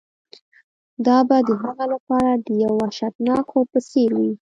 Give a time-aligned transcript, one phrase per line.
[1.05, 4.31] دا به د هغه لپاره د یو وحشتناک خوب په څیر وي